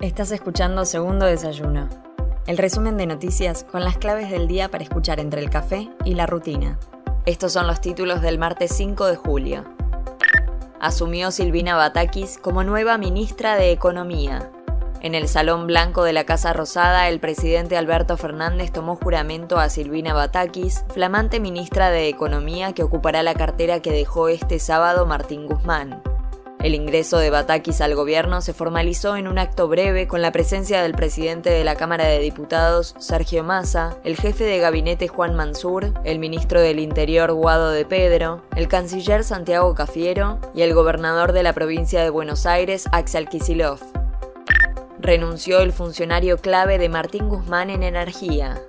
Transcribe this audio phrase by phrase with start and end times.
[0.00, 1.86] Estás escuchando Segundo Desayuno,
[2.46, 6.14] el resumen de noticias con las claves del día para escuchar entre el café y
[6.14, 6.78] la rutina.
[7.26, 9.64] Estos son los títulos del martes 5 de julio.
[10.80, 14.50] Asumió Silvina Batakis como nueva ministra de Economía.
[15.02, 19.68] En el Salón Blanco de la Casa Rosada, el presidente Alberto Fernández tomó juramento a
[19.68, 25.46] Silvina Batakis, flamante ministra de Economía que ocupará la cartera que dejó este sábado Martín
[25.46, 26.02] Guzmán.
[26.62, 30.82] El ingreso de Batakis al gobierno se formalizó en un acto breve con la presencia
[30.82, 35.94] del presidente de la Cámara de Diputados, Sergio Massa, el jefe de gabinete Juan Mansur,
[36.04, 41.42] el ministro del Interior Guado de Pedro, el canciller Santiago Cafiero y el gobernador de
[41.42, 43.80] la provincia de Buenos Aires, Axel Kisilov.
[44.98, 48.60] Renunció el funcionario clave de Martín Guzmán en energía.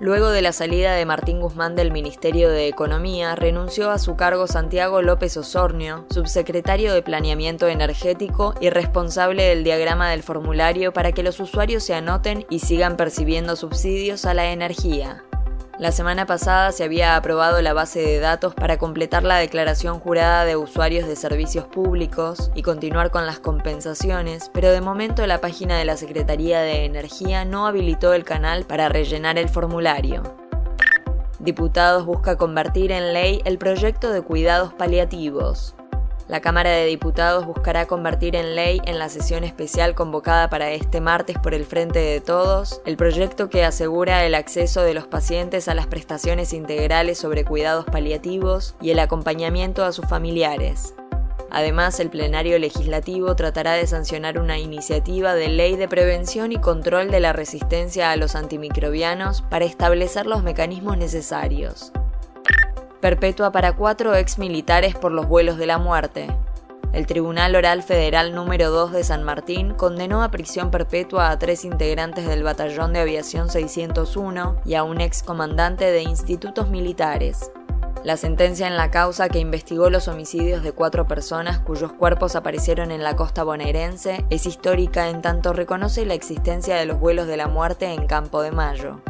[0.00, 4.46] Luego de la salida de Martín Guzmán del Ministerio de Economía, renunció a su cargo
[4.46, 11.24] Santiago López Osornio, subsecretario de Planeamiento Energético y responsable del diagrama del formulario para que
[11.24, 15.24] los usuarios se anoten y sigan percibiendo subsidios a la energía.
[15.78, 20.44] La semana pasada se había aprobado la base de datos para completar la declaración jurada
[20.44, 25.78] de usuarios de servicios públicos y continuar con las compensaciones, pero de momento la página
[25.78, 30.24] de la Secretaría de Energía no habilitó el canal para rellenar el formulario.
[31.38, 35.76] Diputados busca convertir en ley el proyecto de cuidados paliativos.
[36.28, 41.00] La Cámara de Diputados buscará convertir en ley en la sesión especial convocada para este
[41.00, 45.68] martes por el Frente de Todos el proyecto que asegura el acceso de los pacientes
[45.68, 50.94] a las prestaciones integrales sobre cuidados paliativos y el acompañamiento a sus familiares.
[51.50, 57.10] Además, el plenario legislativo tratará de sancionar una iniciativa de ley de prevención y control
[57.10, 61.90] de la resistencia a los antimicrobianos para establecer los mecanismos necesarios
[63.00, 66.28] perpetua para cuatro ex militares por los vuelos de la muerte.
[66.92, 71.64] El Tribunal Oral Federal número 2 de San Martín condenó a prisión perpetua a tres
[71.64, 77.50] integrantes del Batallón de Aviación 601 y a un ex comandante de institutos militares.
[78.04, 82.90] La sentencia en la causa que investigó los homicidios de cuatro personas cuyos cuerpos aparecieron
[82.90, 87.36] en la costa bonaerense es histórica en tanto reconoce la existencia de los vuelos de
[87.36, 89.02] la muerte en Campo de Mayo.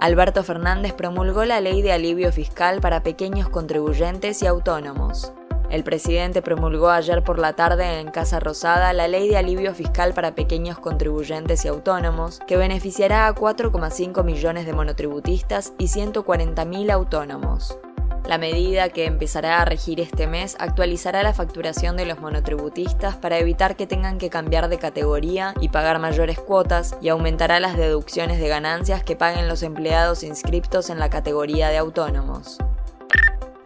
[0.00, 5.30] Alberto Fernández promulgó la ley de alivio fiscal para pequeños contribuyentes y autónomos.
[5.68, 10.14] El presidente promulgó ayer por la tarde en Casa Rosada la ley de alivio fiscal
[10.14, 17.78] para pequeños contribuyentes y autónomos, que beneficiará a 4,5 millones de monotributistas y 140.000 autónomos.
[18.26, 23.38] La medida que empezará a regir este mes actualizará la facturación de los monotributistas para
[23.38, 28.38] evitar que tengan que cambiar de categoría y pagar mayores cuotas y aumentará las deducciones
[28.38, 32.58] de ganancias que paguen los empleados inscriptos en la categoría de autónomos.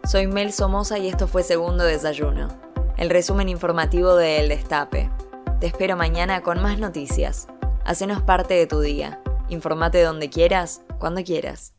[0.03, 2.47] Soy Mel Somoza y esto fue Segundo Desayuno,
[2.97, 5.09] el resumen informativo de El Destape.
[5.59, 7.47] Te espero mañana con más noticias.
[7.85, 9.19] Hacenos parte de tu día.
[9.49, 11.73] Informate donde quieras, cuando quieras.